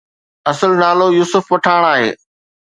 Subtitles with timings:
[0.51, 2.11] اصل نالو يوسف پٺاڻ آهي